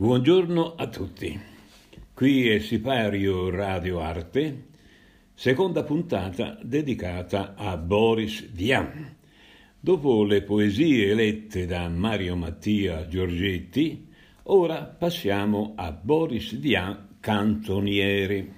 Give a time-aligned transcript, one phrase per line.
[0.00, 1.36] Buongiorno a tutti.
[2.14, 4.66] Qui è Sipario Radio Arte,
[5.34, 9.16] seconda puntata dedicata a Boris Vian.
[9.80, 14.06] Dopo le poesie lette da Mario Mattia Giorgetti,
[14.44, 18.54] ora passiamo a Boris Vian cantoniere.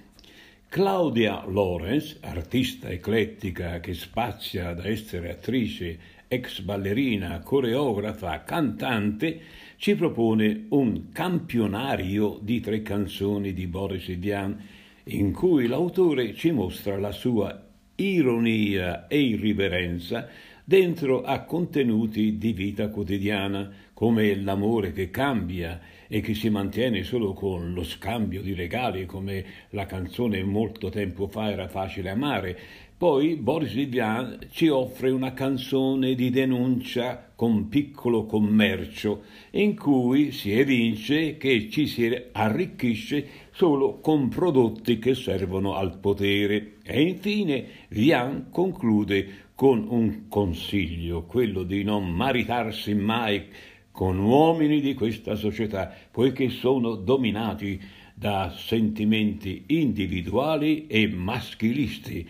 [0.68, 5.98] Claudia Lorenz, artista eclettica che spazia da essere attrice,
[6.28, 9.40] ex ballerina, coreografa, cantante,
[9.80, 14.62] ci propone un campionario di tre canzoni di Boris Vian
[15.04, 20.28] in cui l'autore ci mostra la sua ironia e irriverenza
[20.62, 27.32] dentro a contenuti di vita quotidiana, come l'amore che cambia e che si mantiene solo
[27.32, 32.58] con lo scambio di regali, come la canzone molto tempo fa era facile amare.
[32.98, 40.52] Poi Boris Vivian ci offre una canzone di denuncia con piccolo commercio, in cui si
[40.52, 46.74] evince che ci si arricchisce solo con prodotti che servono al potere.
[46.82, 53.46] E infine Vian conclude con un consiglio, quello di non maritarsi mai
[53.90, 57.80] con uomini di questa società, poiché sono dominati
[58.12, 62.28] da sentimenti individuali e maschilisti.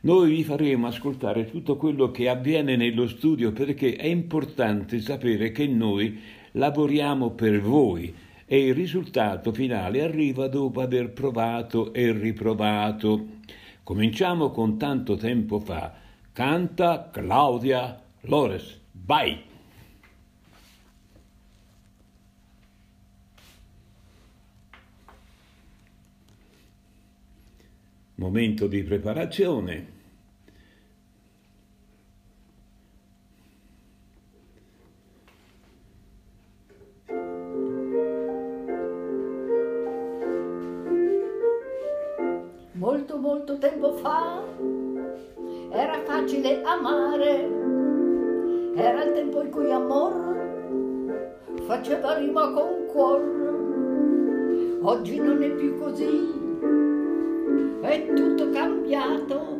[0.00, 5.66] Noi vi faremo ascoltare tutto quello che avviene nello studio perché è importante sapere che
[5.66, 6.20] noi
[6.52, 8.14] lavoriamo per voi
[8.46, 13.26] e il risultato finale arriva dopo aver provato e riprovato.
[13.82, 15.92] Cominciamo con tanto tempo fa
[16.32, 18.78] Canta Claudia Lores.
[18.92, 19.47] Vai!
[28.20, 29.86] Momento di preparazione.
[42.72, 44.42] Molto molto tempo fa
[45.70, 47.48] era facile amare,
[48.74, 53.20] era il tempo in cui amor faceva rima con cuor.
[54.82, 56.37] Oggi non è più così,
[57.80, 59.56] è tutto cambiato.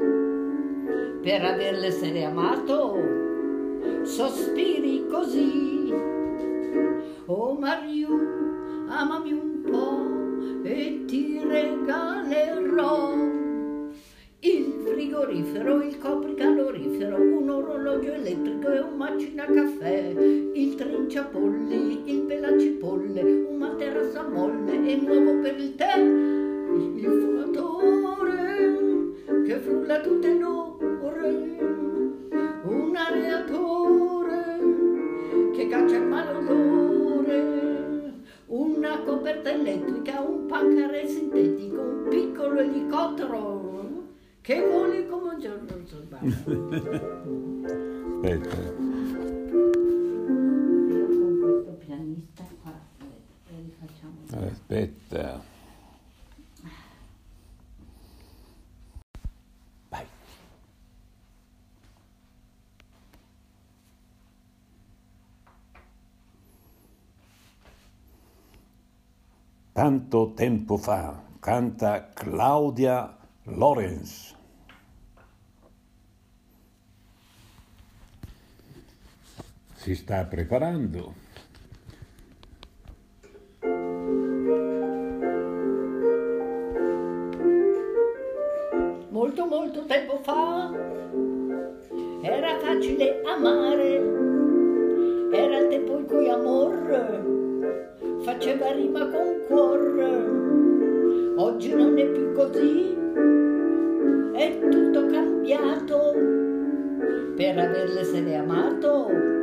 [1.23, 2.97] Per averle amato,
[4.03, 5.93] sospiri così.
[7.27, 8.09] Oh Mariù,
[8.89, 13.12] amami un po' e ti regalerò
[14.41, 20.15] il frigorifero, il copricalorifero, un orologio elettrico e un macina caffè,
[20.55, 26.08] il trinciapolli, il pelacipolle, un materasso a molle e nuovo per il tè,
[45.88, 46.26] giorno soldato.
[48.19, 48.56] Aspetta.
[51.09, 52.72] Con questo pianista qua,
[53.49, 54.47] e rifacciamo.
[54.47, 55.43] Aspetta.
[59.88, 60.06] Vai.
[69.72, 74.37] Tanto tempo fa canta Claudia Lorenz.
[79.88, 81.15] Si sta preparando.
[89.09, 90.71] Molto molto tempo fa
[92.21, 93.94] era facile amare,
[95.32, 101.32] era il tempo in cui amor faceva rima con cuor.
[101.38, 102.94] Oggi non è più così,
[104.34, 106.12] è tutto cambiato
[107.37, 109.38] per averle se ne amato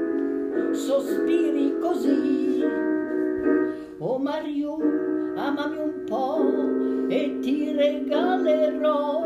[0.76, 2.64] sospiri così.
[4.00, 4.78] Oh Mario,
[5.36, 9.26] amami un po' e ti regalerò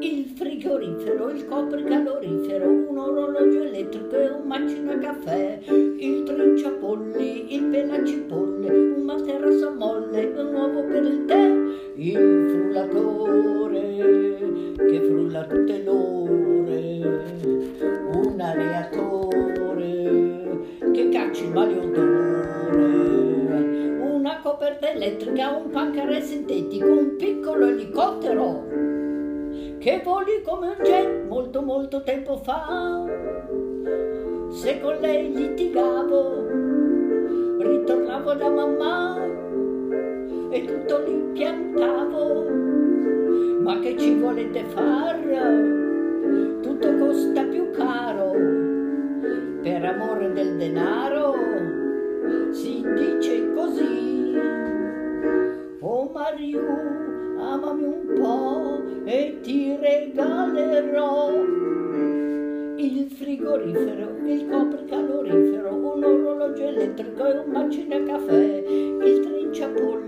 [0.00, 8.68] il frigorifero, il copricalorifero, un orologio elettrico e un macina caffè, il trinciapolli, il pelacipolle,
[8.68, 11.52] un materasso a molle, un uovo per il tè,
[11.94, 13.94] il frullatore
[14.76, 17.24] che frulla tutte le ore,
[18.12, 19.25] un areatore
[21.46, 22.74] che caccia il maliodore,
[24.00, 28.64] una coperta elettrica, un pancare sintetico, un piccolo elicottero
[29.78, 33.04] che voli come un jet molto molto tempo fa.
[34.50, 36.46] Se con lei litigavo,
[37.58, 39.24] ritornavo tornavo da mamma
[40.50, 42.48] e tutto lì piantavo.
[43.62, 46.60] Ma che ci volete fare?
[46.62, 48.65] Tutto costa più caro.
[49.66, 51.34] Per amore del denaro
[52.52, 54.32] si dice così.
[55.80, 56.60] Oh Mario,
[57.36, 61.32] amami un po' e ti regalerò
[62.76, 70.05] il frigorifero, il copricalorifero, un orologio elettrico e un macina caffè, il trinciapolli,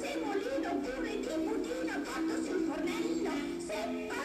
[0.00, 4.21] semolino, oppure di budino cotto sul fornello.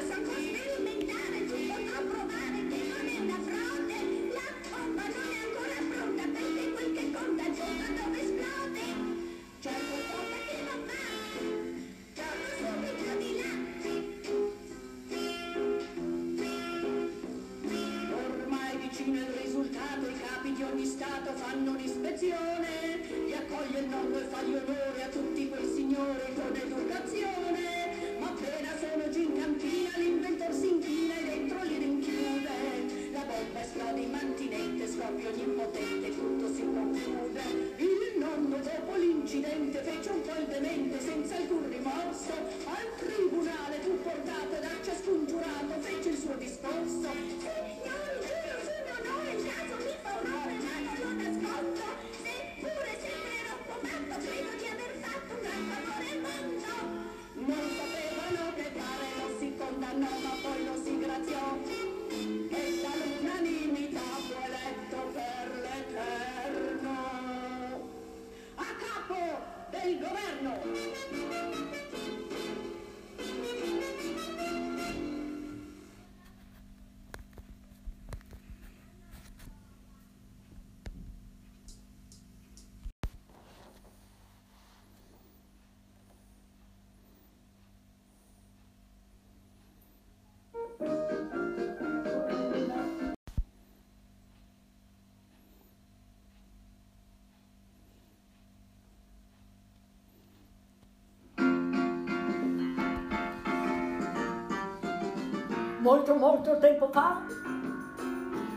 [105.87, 107.21] Molto molto tempo fa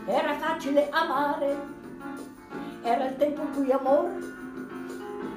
[0.05, 1.55] era facile amare,
[2.81, 4.19] era il tempo in cui amore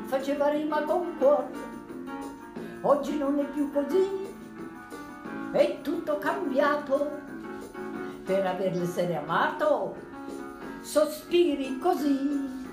[0.07, 1.53] faceva rima con cuore.
[2.81, 4.09] Oggi non è più così,
[5.53, 7.11] è tutto cambiato.
[8.25, 9.95] Per aver l'essere amato,
[10.81, 12.67] sospiri così.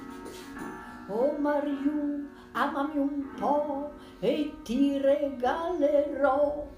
[1.09, 6.69] Oh Mariù, amami un po' e ti regalerò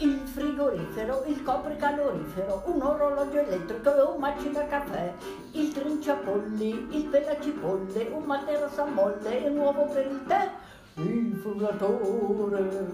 [0.00, 5.12] il frigorifero, il copricalorifero, un orologio elettrico e un macina caffè,
[5.52, 10.48] il trinciapolli, il pelacipolle, un materasso a molle e un uovo per il tè,
[11.02, 12.86] il frullatore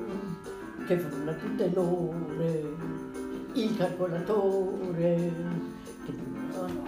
[0.87, 2.64] che frulla tutte le ore,
[3.53, 5.33] il calcolatore
[6.05, 6.12] che
[6.53, 6.83] no, no.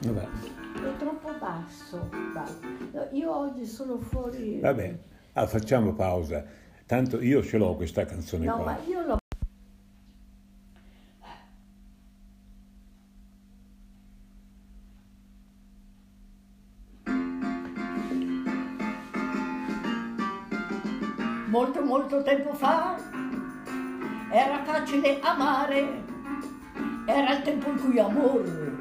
[0.00, 0.26] Vabbè,
[0.74, 3.08] È troppo basso, basta.
[3.12, 4.60] Io oggi sono fuori.
[4.60, 4.98] vabbè.
[5.32, 6.44] Ah, facciamo pausa.
[6.86, 8.78] Tanto io ce l'ho questa canzone No, qua.
[24.98, 26.04] Facile amare,
[27.06, 28.76] era il tempo in cui amore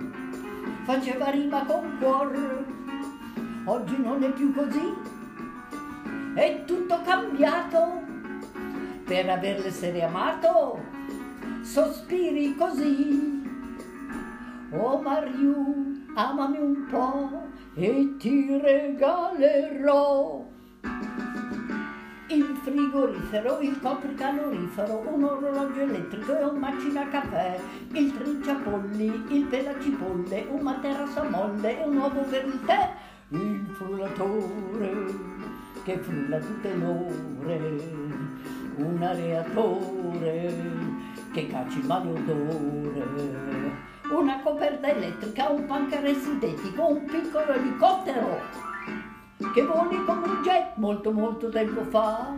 [0.84, 2.66] faceva rima con cuore.
[3.66, 4.94] Oggi non è più così,
[6.34, 8.06] è tutto cambiato.
[9.06, 10.80] Per aver l'essere amato,
[11.62, 13.46] sospiri così.
[14.72, 17.44] Oh Mariù, amami un po'
[17.76, 20.46] e ti regalerò
[22.30, 27.58] il frigorifero, il copricalorifero, un orologio elettrico e un macina caffè,
[27.94, 32.90] il trinciapolli, il pelacipolle, un materasso molle e un uovo per il tè,
[33.30, 35.06] il frullatore
[35.84, 37.60] che frulla tutte le ore,
[38.76, 40.54] un areatore
[41.32, 43.06] che caccia il maleodore,
[44.12, 48.67] una coperta elettrica, un panca sintetico, un piccolo elicottero
[49.54, 52.34] che voli come un jet molto molto tempo fa.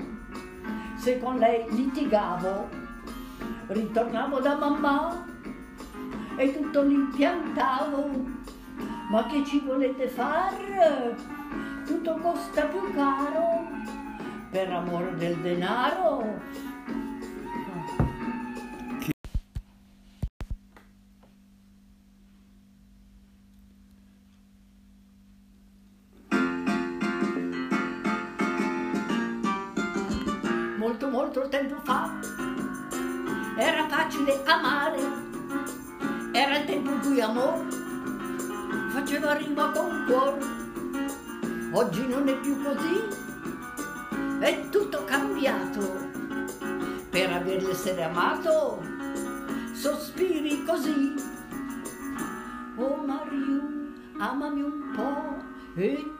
[0.96, 2.68] Se con lei litigavo,
[3.68, 5.26] ritornavo da mamma
[6.36, 8.38] e tutto l'impiantavo.
[9.12, 11.16] Ma che ci volete fare?
[11.86, 13.68] Tutto costa più caro
[14.52, 16.68] per amore del denaro.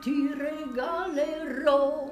[0.00, 2.10] Ti regalerò.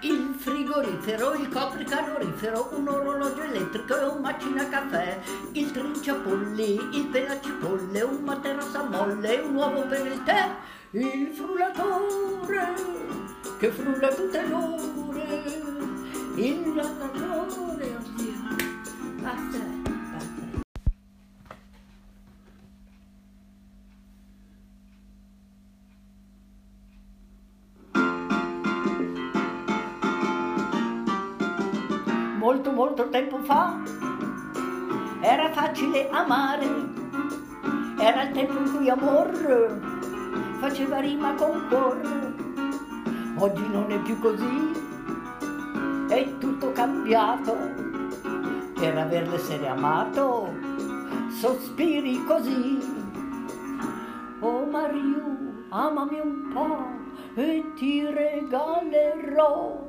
[0.00, 5.20] Il frigorifero, il copricalorifero, un orologio elettrico e un macina caffè,
[5.52, 10.50] il trinciapolli, il pelacipolle, un materasso a molle, un uovo per il tè,
[10.90, 12.74] il frullatore
[13.58, 15.44] che frulla tutte le ore,
[16.36, 18.32] il lattatore, oddio,
[19.20, 19.81] basta.
[32.52, 33.80] Molto molto tempo fa
[35.22, 36.66] era facile amare,
[37.98, 39.80] era il tempo in cui amor
[40.58, 42.34] faceva rima con cuore.
[43.38, 44.72] Oggi non è più così,
[46.08, 47.56] è tutto cambiato.
[48.74, 50.52] Per aver l'essere amato,
[51.30, 52.78] sospiri così.
[54.40, 56.86] Oh Mariù, amami un po'
[57.34, 59.81] e ti regalerò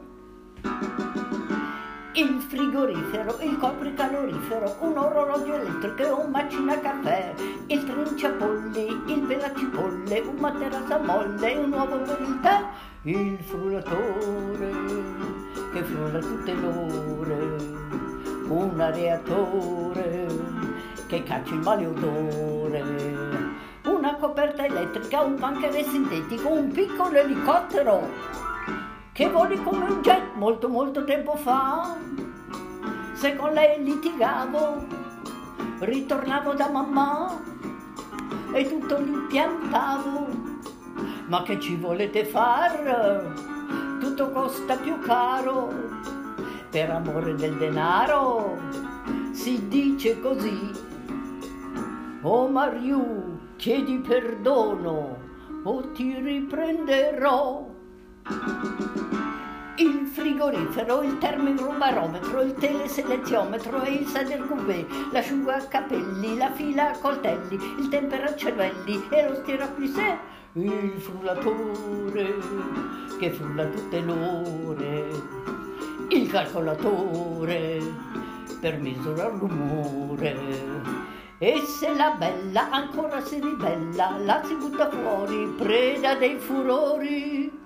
[2.53, 7.33] frigorifero, il copricalorifero, un orologio elettrico un macina caffè,
[7.65, 12.63] il trinciapolli, il pelacipolle, un materasso molle, un uovo per il tè,
[13.03, 14.71] il frullatore
[15.73, 17.55] che frulla tutte le ore,
[18.49, 20.27] un areatore
[21.07, 22.83] che caccia il maleodore,
[23.85, 28.07] una coperta elettrica, un panchere sintetico, un piccolo elicottero
[29.11, 31.95] che voli come un jet molto molto tempo fa.
[33.23, 34.85] Se con lei litigavo,
[35.79, 37.41] ritornavo da mamma
[38.51, 40.27] e tutto l'impiantavo.
[41.27, 43.33] Ma che ci volete far?
[44.01, 45.71] Tutto costa più caro.
[46.69, 48.59] Per amore del denaro
[49.31, 50.71] si dice così.
[52.23, 55.17] Oh Mariù, chiedi perdono
[55.63, 57.69] o ti riprenderò
[59.77, 67.87] il frigorifero, il termobrometro, il teleseleziometro e il sadercouvé, l'asciugacapelli, la fila a coltelli, il
[67.89, 70.17] temperacelli e lo stiraplisè,
[70.53, 72.35] il frullatore
[73.17, 75.07] che frulla tutte le ore,
[76.09, 77.79] il calcolatore
[78.59, 80.91] per misurare l'umore.
[81.39, 87.62] E se la bella ancora si ribella, la si butta fuori, preda dei furori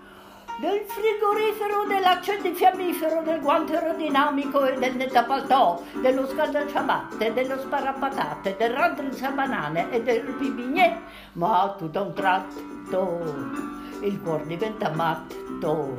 [0.59, 9.91] del frigorifero, dell'accendifiammifero, del guanto aerodinamico e del nettapaltò, dello scaldaciabatte, dello sparapatate, del randrinsabanane
[9.91, 10.99] e del pibignè,
[11.33, 13.65] ma tutto a un tratto
[14.01, 15.95] il cuore diventa matto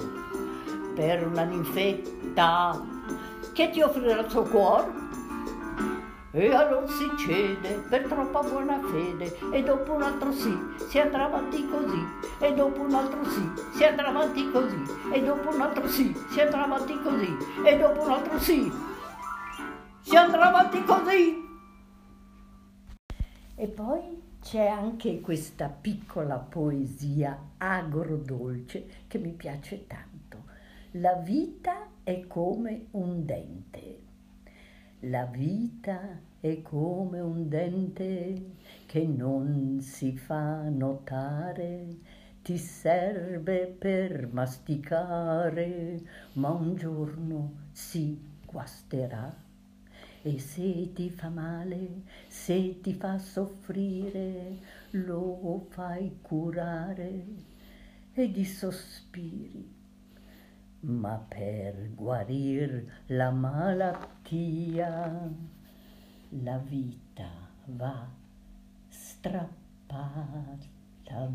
[0.95, 2.81] per una ninfetta
[3.53, 5.08] che ti offrirà il suo cuore
[6.31, 10.55] e allora si cede per troppa buona fede e dopo un altro sì,
[10.89, 12.05] si andrà avanti così
[12.41, 16.41] e dopo un altro sì, si andrà avanti così e dopo un altro sì, si
[16.41, 18.73] andrà avanti così e dopo un altro sì,
[20.03, 21.47] si andrà avanti così.
[23.55, 30.45] E poi c'è anche questa piccola poesia agrodolce che mi piace tanto.
[30.93, 34.07] La vita è come un dente
[35.03, 38.57] la vita è come un dente
[38.87, 41.97] che non si fa notare,
[42.43, 46.01] ti serve per masticare,
[46.33, 49.47] ma un giorno si guasterà.
[50.23, 54.59] E se ti fa male, se ti fa soffrire,
[54.91, 57.25] lo fai curare
[58.13, 59.78] e di sospiri
[60.81, 65.29] ma per guarir la malattia
[66.31, 67.31] la vita
[67.67, 68.09] va
[68.89, 70.37] strappata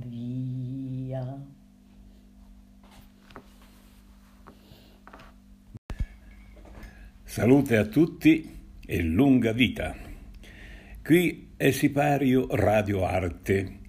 [0.06, 1.62] via.
[7.24, 9.96] Salute a tutti e lunga vita.
[11.04, 13.80] Qui è Sipario Radio Arte,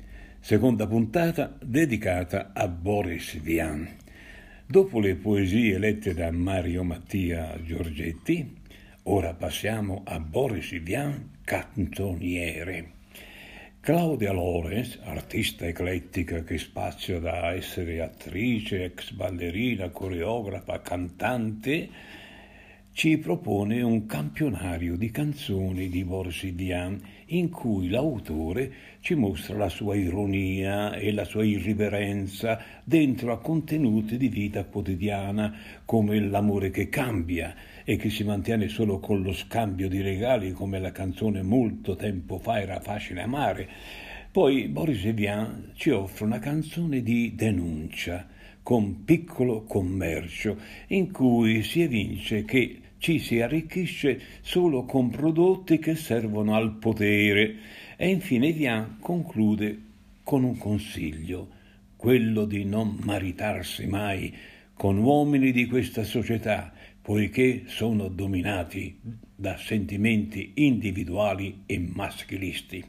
[0.41, 4.03] seconda puntata dedicata a Boris Vian.
[4.67, 8.57] Dopo le poesie lette da Mario Mattia Giorgetti,
[9.05, 12.93] ora passiamo a Boris Vian, cantoniere.
[13.81, 21.91] Claudia Lorenz, artista eclettica che spazia da essere attrice, ex ballerina, coreografa, cantante,
[22.95, 29.69] ci propone un campionario di canzoni di Boris Vian in cui l'autore ci mostra la
[29.69, 35.53] sua ironia e la sua irriverenza dentro a contenuti di vita quotidiana
[35.85, 40.79] come l'amore che cambia e che si mantiene solo con lo scambio di regali come
[40.79, 43.69] la canzone molto tempo fa era facile amare.
[44.31, 48.29] Poi Boris Vian ci offre una canzone di denuncia
[48.63, 50.57] con piccolo commercio
[50.89, 57.55] in cui si evince che ci si arricchisce solo con prodotti che servono al potere
[57.99, 59.79] e infine Vian conclude
[60.23, 61.51] con un consiglio,
[61.97, 64.35] quello di non maritarsi mai
[64.73, 68.99] con uomini di questa società, poiché sono dominati
[69.37, 72.83] da sentimenti individuali e maschilisti.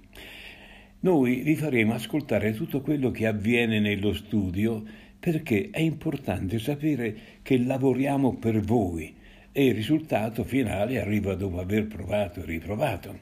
[1.01, 4.81] Noi vi faremo ascoltare tutto quello che avviene nello studio
[5.19, 9.23] perché è importante sapere che lavoriamo per voi
[9.57, 13.19] e il risultato finale arriva dopo aver provato e riprovato.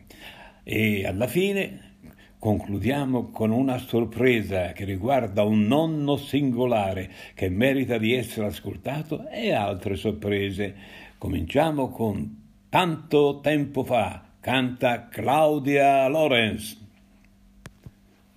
[0.63, 1.91] E alla fine
[2.39, 9.53] concludiamo con una sorpresa che riguarda un nonno singolare che merita di essere ascoltato e
[9.53, 10.75] altre sorprese.
[11.19, 12.41] Cominciamo con
[12.73, 16.75] Tanto tempo fa, canta Claudia Lorenz.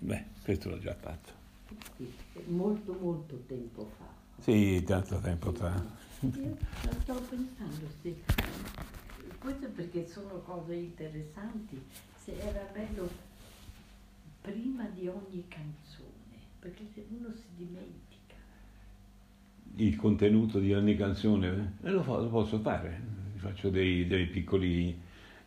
[0.00, 1.32] Beh, questo l'ho già fatto.
[2.48, 4.04] Molto molto tempo fa.
[4.42, 6.05] Sì, tanto tempo fa.
[6.20, 6.56] Io
[7.02, 8.16] stavo pensando, se,
[9.38, 11.80] questo perché sono cose interessanti,
[12.16, 13.08] se era bello
[14.40, 18.34] prima di ogni canzone, perché se uno si dimentica.
[19.76, 22.98] Il contenuto di ogni canzone, eh, lo, lo posso fare,
[23.36, 24.98] faccio dei, dei piccoli,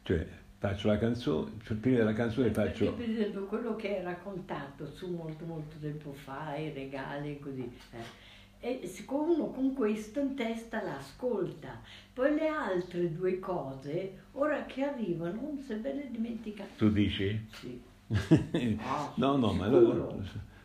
[0.04, 0.28] cioè
[0.60, 2.94] faccio la canzone, cioè, prima della canzone Perché faccio...
[2.94, 7.64] per esempio quello che è raccontato su molto molto tempo fa, i regali e così,
[7.92, 8.28] eh,
[8.60, 11.80] e siccome uno con questo in testa l'ascolta,
[12.14, 16.66] poi le altre due cose, ora che arrivano, non se ve le dimentica.
[16.78, 17.40] Tu dici?
[17.54, 17.82] Sì.
[19.16, 20.22] no, no, ma lo,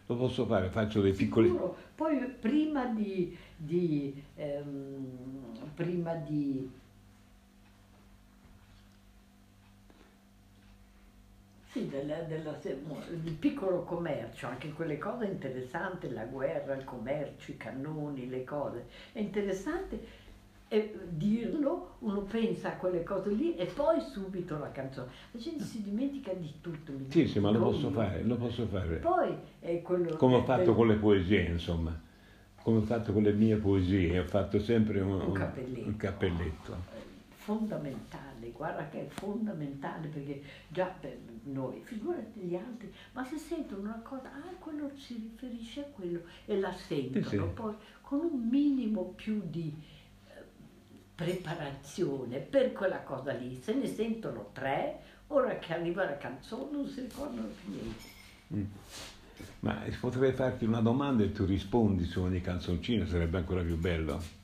[0.06, 1.48] lo posso fare, faccio dei piccoli...
[1.48, 1.76] Sicuro.
[1.94, 5.06] Poi prima di, di, ehm,
[5.74, 6.68] prima di
[11.74, 17.56] sì, della- della- del piccolo commercio, anche quelle cose interessanti, la guerra, il commercio, i
[17.56, 18.86] cannoni, le cose.
[19.10, 20.22] È interessante
[20.68, 25.08] eh, dirlo, uno pensa a quelle cose lì e poi subito la canzone.
[25.32, 26.90] La gente si dimentica di tutto.
[26.92, 28.96] mi Sì, sì, ma lo posso fare, lo posso fare.
[28.96, 31.96] Poi è quello Come ho del- fatto con le poesie, insomma.
[32.62, 35.86] Come ho fatto con le mie poesie, ho fatto sempre un, Un cappelletto.
[35.86, 36.76] un cappelletto.
[37.44, 43.82] Fondamentale, guarda che è fondamentale perché già per noi, figurati gli altri, ma se sentono
[43.82, 47.44] una cosa, ah quello si riferisce a quello e la sentono, Sì, sì.
[47.54, 49.72] poi con un minimo più di
[50.28, 50.42] eh,
[51.14, 56.88] preparazione per quella cosa lì, se ne sentono tre, ora che arriva la canzone non
[56.88, 58.72] si ricordano più niente.
[59.60, 64.42] Ma potrei farti una domanda e tu rispondi su ogni canzoncina, sarebbe ancora più bello.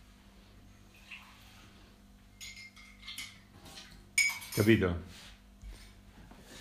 [4.55, 4.97] Capito?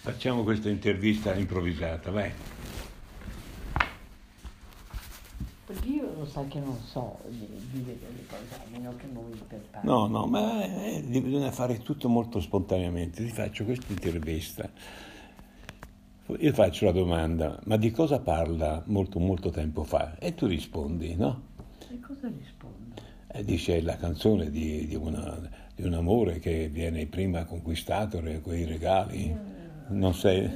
[0.02, 2.32] Facciamo questa intervista improvvisata, vai.
[5.65, 9.25] Perché io lo sai che non so di- dire delle cose, a meno che non
[9.30, 9.88] mi preparo.
[9.88, 13.23] No, no, ma eh, bisogna fare tutto molto spontaneamente.
[13.23, 14.67] Ti faccio questa intervista.
[16.38, 20.17] Io faccio la domanda, ma di cosa parla molto molto tempo fa?
[20.17, 21.41] E tu rispondi, no?
[21.89, 22.95] E cosa rispondo?
[23.32, 28.41] E dice la canzone di, di una- di un amore che viene prima conquistato con
[28.41, 29.33] quei regali.
[29.87, 30.45] Non sei...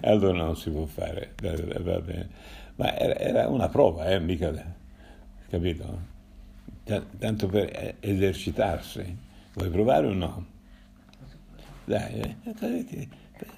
[0.00, 1.34] allora non si può fare.
[2.76, 4.78] Ma era, una prova, eh, mica...
[5.48, 6.00] Capito?
[6.84, 9.14] Ta- Tanto per eh, esercitarsi.
[9.52, 10.46] Vuoi provare o no?
[11.84, 12.36] Dai, eh,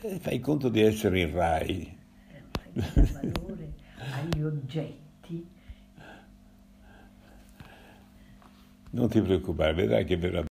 [0.02, 1.96] eh, fai conto di essere in Rai.
[2.72, 5.01] dai valore agli oggetti
[8.94, 10.44] Non ti preoccupare, vedrai che verrà.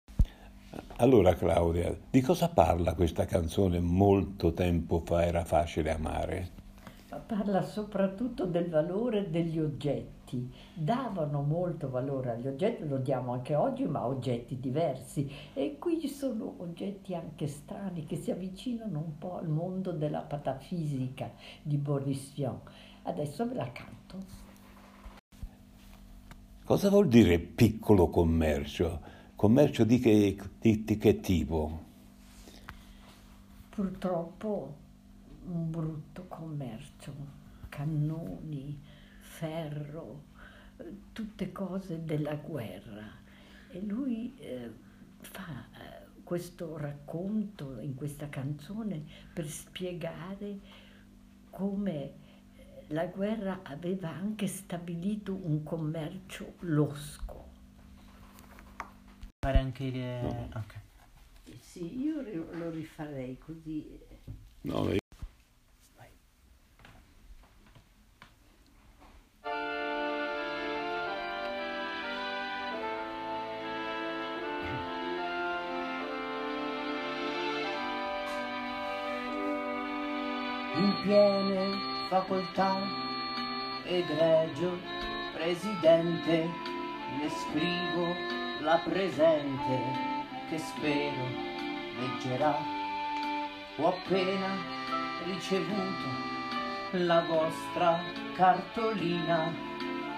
[0.96, 6.58] Allora Claudia, di cosa parla questa canzone Molto tempo fa era facile amare?
[7.26, 10.50] Parla soprattutto del valore degli oggetti.
[10.72, 15.30] Davano molto valore agli oggetti, lo diamo anche oggi, ma oggetti diversi.
[15.52, 20.22] E qui ci sono oggetti anche strani che si avvicinano un po' al mondo della
[20.22, 21.30] patafisica
[21.62, 22.58] di Boris Vian.
[23.02, 24.49] Adesso ve la canto.
[26.70, 29.00] Cosa vuol dire piccolo commercio?
[29.34, 31.84] Commercio di che, di, di che tipo?
[33.68, 34.76] Purtroppo
[35.46, 37.12] un brutto commercio,
[37.68, 38.80] cannoni,
[39.18, 40.22] ferro,
[41.10, 43.18] tutte cose della guerra.
[43.72, 44.70] E lui eh,
[45.18, 49.02] fa eh, questo racconto in questa canzone
[49.32, 50.60] per spiegare
[51.50, 52.12] come
[52.90, 57.48] la guerra aveva anche stabilito un commercio losco.
[59.44, 59.98] Fare anche il...
[59.98, 60.48] No.
[60.54, 60.74] Ok.
[61.60, 63.98] Sì, io lo rifarei così.
[64.62, 64.98] No, io-
[80.76, 82.76] in piene facoltà,
[83.84, 84.76] egregio
[85.32, 86.50] presidente,
[87.20, 88.04] le scrivo
[88.62, 89.78] la presente
[90.48, 91.24] che spero
[92.00, 92.58] leggerà.
[93.76, 94.48] Ho appena
[95.24, 96.08] ricevuto
[96.90, 98.00] la vostra
[98.34, 99.52] cartolina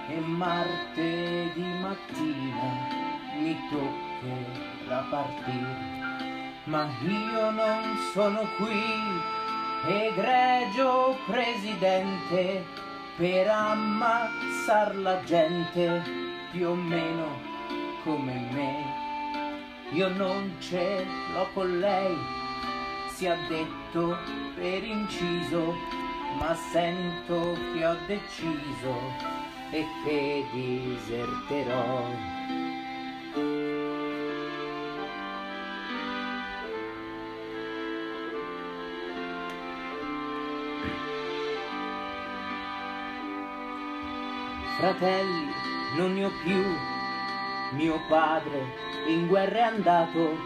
[0.09, 3.01] e martedì mattina
[3.37, 6.01] mi toccherà partire.
[6.65, 9.42] Ma io non sono qui,
[9.87, 12.65] egregio presidente,
[13.17, 16.03] per ammazzar la gente
[16.51, 17.41] più o meno
[18.05, 18.85] come me.
[19.91, 22.17] Io non ce l'ho con lei,
[23.15, 24.17] sia detto
[24.55, 25.75] per inciso,
[26.39, 28.95] ma sento che ho deciso
[29.71, 32.42] e che diserterò.
[44.83, 45.49] Fratelli,
[45.97, 46.61] non ne ho più,
[47.71, 48.67] mio padre
[49.07, 50.37] in guerra è andato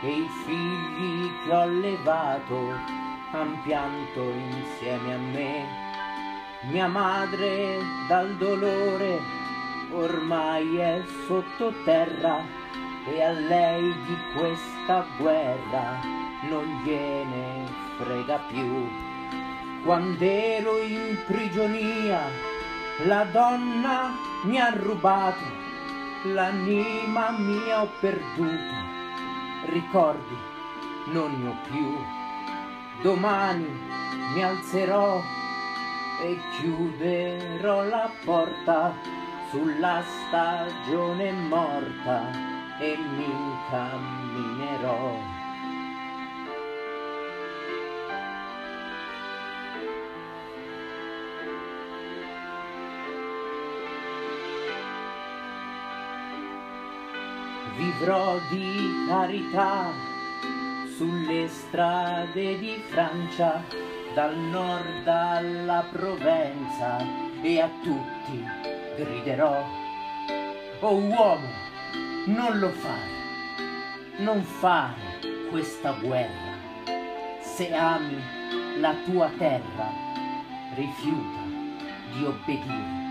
[0.00, 2.70] e i figli che ho allevato
[3.32, 5.66] han pianto insieme a me.
[6.70, 7.76] Mia madre
[8.08, 9.20] dal dolore
[9.92, 12.42] ormai è sottoterra
[13.06, 16.00] e a lei di questa guerra
[16.48, 17.66] non gliene
[17.98, 18.88] frega più.
[19.84, 22.53] Quando ero in prigionia
[23.02, 24.12] la donna
[24.44, 25.44] mi ha rubato,
[26.22, 28.84] l'anima mia ho perduta,
[29.66, 30.52] ricordi
[31.06, 31.98] non ne ho più.
[33.02, 33.66] Domani
[34.34, 35.20] mi alzerò
[36.22, 38.94] e chiuderò la porta
[39.50, 42.30] sulla stagione morta
[42.78, 45.43] e mi incamminerò.
[57.76, 59.90] Vivrò di carità
[60.96, 63.62] sulle strade di Francia,
[64.14, 66.98] dal nord alla Provenza
[67.42, 68.44] e a tutti
[68.96, 69.66] griderò.
[70.80, 71.48] Oh uomo,
[72.26, 73.10] non lo fare,
[74.18, 76.52] non fare questa guerra.
[77.40, 78.22] Se ami
[78.78, 79.90] la tua terra,
[80.76, 81.40] rifiuta
[82.12, 83.02] di obbedire.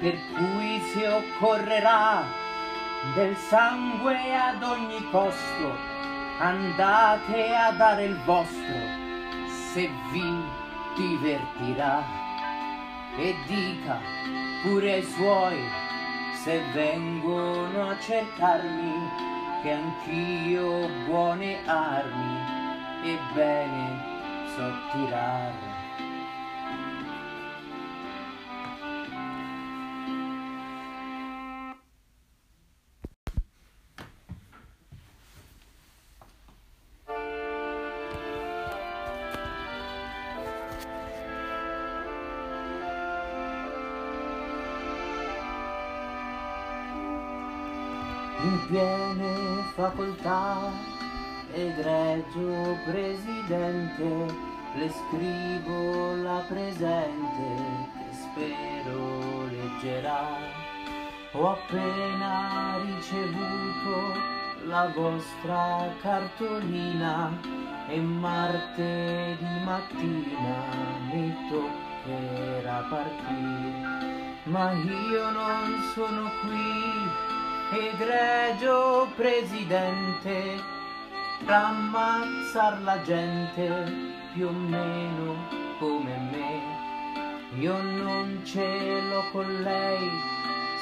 [0.00, 2.45] Per cui se occorrerà
[3.14, 5.76] del sangue ad ogni costo,
[6.38, 8.74] andate a dare il vostro,
[9.72, 10.44] se vi
[10.96, 12.02] divertirà.
[13.18, 13.98] E dica
[14.62, 15.58] pure ai suoi,
[16.42, 19.10] se vengono a cercarmi,
[19.62, 22.54] che anch'io buone armi
[23.04, 24.14] e bene
[24.54, 25.75] so tirare.
[49.96, 50.72] Facoltà,
[51.52, 54.26] egregio presidente,
[54.74, 60.36] le scrivo la presente che spero leggerà.
[61.32, 64.34] Ho appena ricevuto
[64.66, 67.38] la vostra cartolina
[67.88, 70.56] e martedì mattina
[71.10, 74.04] mi toccherà partire.
[74.44, 77.35] Ma io non sono qui,
[77.72, 80.60] egregio presidente,
[81.46, 83.68] ammazzar la gente
[84.32, 85.34] più o meno
[85.78, 87.58] come me.
[87.58, 90.10] Io non ce l'ho con lei,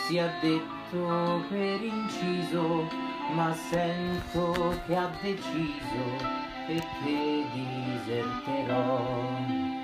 [0.06, 2.88] sia detto per inciso,
[3.34, 9.83] ma sento che ha deciso e che diserterò.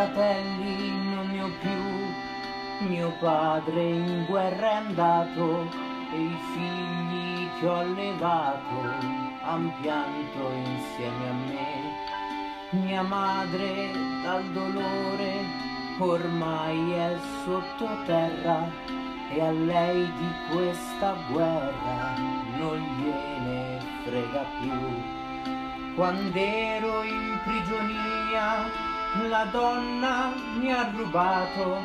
[0.00, 5.68] Fratelli non ne ho più, mio padre in guerra è andato
[6.10, 8.80] e i figli che ho allevato
[9.42, 12.80] han pianto insieme a me.
[12.82, 13.90] Mia madre
[14.22, 15.44] dal dolore
[15.98, 18.70] ormai è sottoterra
[19.30, 22.14] e a lei di questa guerra
[22.56, 25.94] non gliene frega più.
[25.94, 28.88] Quando ero in prigionia
[29.28, 31.78] la donna mi ha rubato,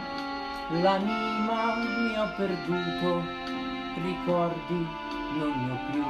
[0.69, 3.23] l'anima mi ho perduto,
[4.01, 4.87] ricordi
[5.37, 6.03] non ne ho più.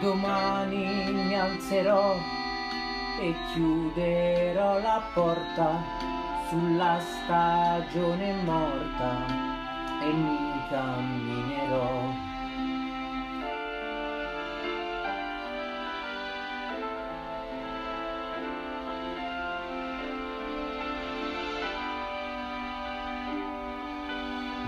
[0.00, 2.16] Domani mi alzerò
[3.20, 5.82] e chiuderò la porta
[6.48, 9.26] sulla stagione morta
[10.02, 10.38] e mi
[10.70, 12.31] camminerò.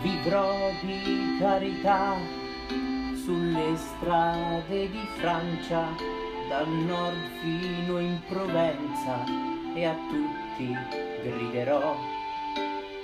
[0.05, 2.15] Vivrò di carità
[3.25, 5.97] sulle strade di Francia,
[6.47, 9.25] dal nord fino in Provenza
[9.75, 10.77] e a tutti
[11.23, 11.97] griderò.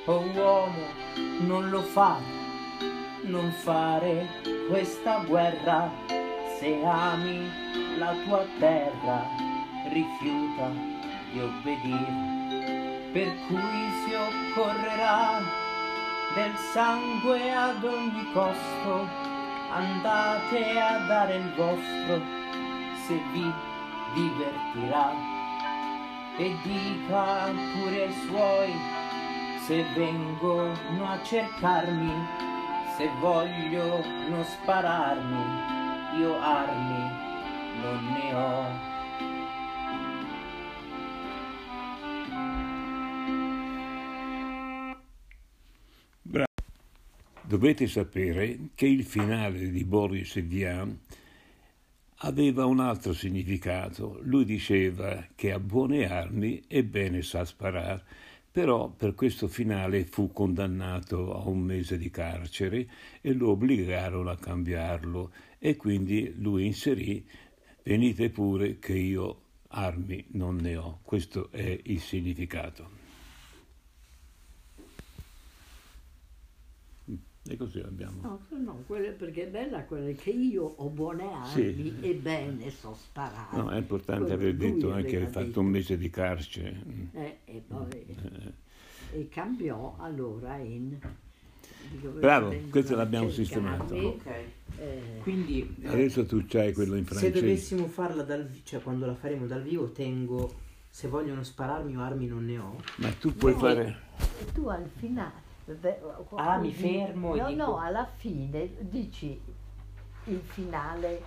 [0.05, 0.85] Oh uomo,
[1.47, 2.23] non lo fare,
[3.23, 4.27] non fare
[4.69, 5.91] questa guerra,
[6.59, 7.51] se ami
[7.97, 9.27] la tua terra,
[9.89, 10.71] rifiuta
[11.33, 15.69] di obbedire, per cui si occorrerà
[16.35, 19.09] del sangue ad ogni costo,
[19.71, 22.21] andate a dare il vostro
[23.07, 23.53] se vi
[24.15, 25.13] divertirà.
[26.37, 28.73] E dica pure ai suoi
[29.67, 32.27] se vengono a cercarmi,
[32.97, 37.29] se vogliono spararmi, io armi
[37.83, 39.00] non ne ho.
[47.51, 50.97] Dovete sapere che il finale di Boris Vian
[52.19, 54.21] aveva un altro significato.
[54.23, 58.05] Lui diceva che ha buone armi e bene sa sparare,
[58.53, 62.89] però per questo finale fu condannato a un mese di carcere
[63.21, 67.27] e lo obbligarono a cambiarlo e quindi lui inserì
[67.83, 69.41] venite pure che io
[69.71, 71.01] armi non ne ho.
[71.03, 73.10] Questo è il significato.
[77.51, 78.21] E così abbiamo.
[78.23, 81.97] No, no, quelle- perché è bella quella che io ho buone armi Sì.
[82.01, 83.57] e bene so sparare.
[83.57, 85.61] No, è importante Quello aver detto anche aveva hai fatto detto.
[85.61, 86.83] un mese di carcere.
[87.13, 88.07] Eh, e poi
[89.13, 90.97] e cambiò allora in
[92.21, 93.95] Bravo, questo l'abbiamo cercarmi, sistemato.
[93.97, 94.27] Ok.
[94.79, 97.41] eh, Quindi eh, Adesso tu c'hai quello in se francese.
[97.41, 100.53] dovessimo farla dal cioè quando la faremo dal vivo tengo
[100.89, 102.81] se vogliono spararmi o armi non ne ho.
[102.99, 103.59] Ma tu puoi No.
[103.59, 103.97] fare...
[104.41, 105.49] e tu al finale
[106.35, 109.41] Ah, mi fermo no, dico- no, alla fine dici
[110.25, 111.23] il finale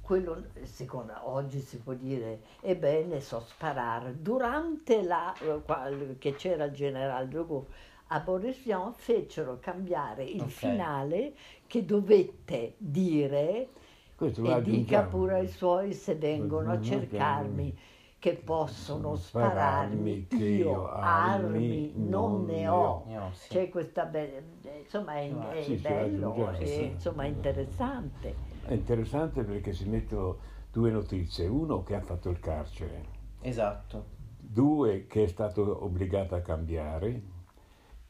[0.00, 4.20] quello secondo oggi si può dire ebbene so sparare.
[4.20, 7.66] Durante la eh, che c'era il generale Gaulle
[8.08, 10.48] a Boris Vian fecero cambiare il Ok.
[10.48, 11.34] finale
[11.68, 13.68] che dovette dire
[14.16, 17.78] Questo e dica pure ai suoi se vengono a cercarmi
[18.20, 23.04] che possono Spararmi, che io armi non ne ho.
[23.48, 24.42] C'è questa be-
[24.82, 28.34] insomma è, Ah, è sì, bello, è, insomma interessante.
[28.62, 30.36] È interessante perché si mettono
[30.70, 31.46] due notizie.
[31.46, 33.04] Uno che ha fatto il carcere,
[33.40, 34.04] Esatto.
[34.36, 37.22] due che è stato obbligato a cambiare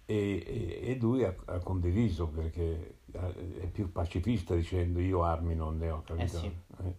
[0.06, 5.54] e, e- e lui ha, ha condiviso perché eh, è più pacifista dicendo io armi
[5.54, 6.26] non ne ho, capito?
[6.38, 6.46] sì.
[6.84, 6.94] Eh,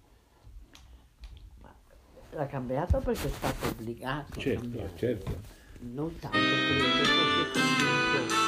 [2.33, 4.39] l'ha cambiato perché è stato obbligato.
[4.39, 4.97] Certo, cambiato.
[4.97, 5.41] certo.
[5.79, 8.39] Non tanto perché fosse convinto.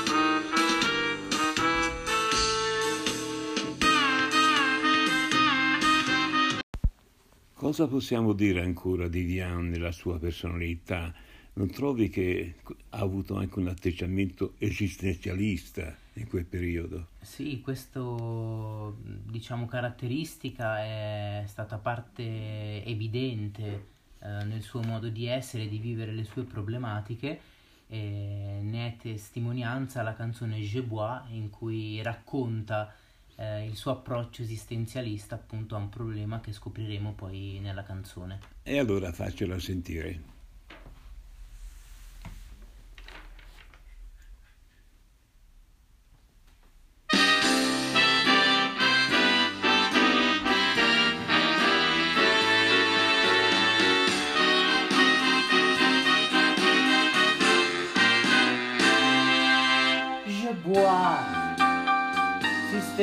[7.54, 11.14] Cosa possiamo dire ancora di Diane della sua personalità?
[11.56, 12.56] Non trovi che
[12.90, 17.10] ha avuto anche un atteggiamento esistenzialista in quel periodo?
[17.22, 18.00] Sì, questa
[19.00, 23.86] diciamo, caratteristica è stata parte evidente
[24.20, 27.40] eh, nel suo modo di essere di vivere le sue problematiche.
[27.88, 32.92] E ne è testimonianza la canzone Je Bois in cui racconta
[33.36, 38.40] eh, il suo approccio esistenzialista appunto a un problema che scopriremo poi nella canzone.
[38.64, 40.33] E allora faccela sentire.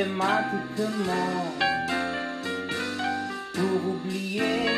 [0.01, 1.44] Systématiquement
[3.53, 4.70] pour oublier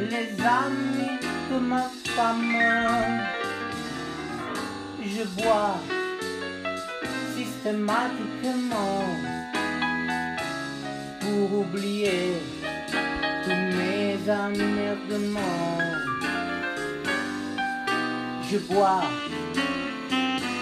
[0.00, 1.18] les amis
[1.50, 1.82] de ma
[2.16, 3.26] femme.
[5.04, 5.76] Je bois
[7.36, 9.04] systématiquement
[11.20, 12.42] pour oublier
[13.44, 15.78] tous mes emmerdements.
[18.50, 19.04] Je bois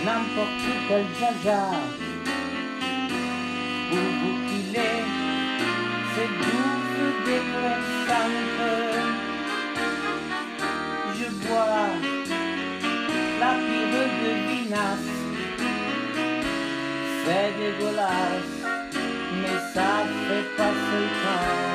[0.04, 2.01] n'importe quel jaja
[3.92, 4.98] pour vous filer
[6.12, 8.70] ces douces dépressantes.
[11.18, 11.88] Je bois
[13.40, 15.14] la pire de vinasse,
[17.22, 18.58] c'est dégueulasse,
[19.40, 19.90] mais ça
[20.26, 21.72] fait passer le temps.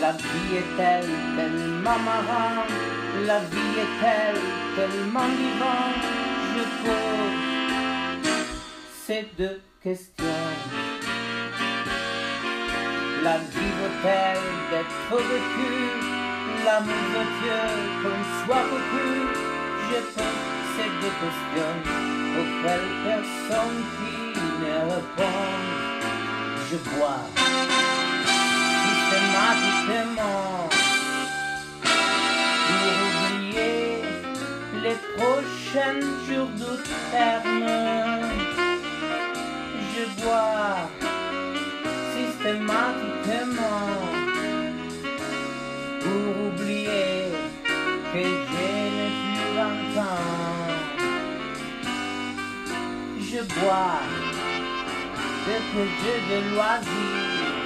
[0.00, 2.74] La vie est-elle tellement marrante,
[3.26, 4.42] la vie est-elle
[4.76, 6.06] tellement vivante,
[6.54, 7.35] je pose
[9.06, 10.24] ces deux questions.
[13.22, 15.92] La vie vaut-elle d'être vécue,
[16.64, 17.62] l'amour Dieu
[18.02, 19.08] qu'on soit vécu,
[19.88, 20.42] je pose
[20.74, 21.76] ces deux questions
[22.38, 24.16] auxquelles personne qui
[24.60, 25.42] ne répond.
[26.68, 27.22] Je bois
[28.82, 30.68] systématiquement
[32.66, 34.02] pour oublier
[34.82, 36.72] les prochains jours de
[37.12, 38.25] terme.
[39.96, 40.90] Je bois
[42.12, 43.96] systématiquement
[46.02, 47.32] pour oublier
[48.12, 50.74] que je n'ai plus longtemps.
[53.20, 54.00] Je bois
[55.46, 57.56] dès que j'ai de loisirs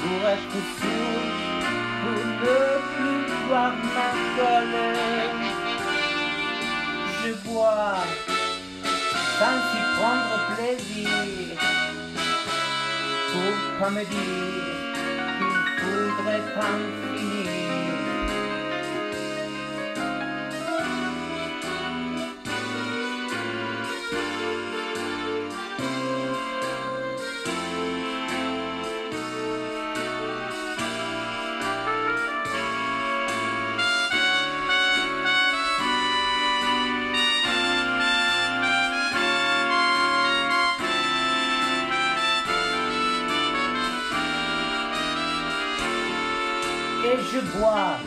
[0.00, 1.18] pour être sûr,
[2.02, 2.58] pour ne
[2.94, 5.38] plus voir ma colère.
[7.22, 8.02] Je bois
[9.38, 11.56] sans y prendre plaisir,
[13.30, 14.88] pour pas me dire
[15.38, 16.78] qu'il faudrait en
[17.16, 17.37] finir.
[47.38, 47.97] Et je bois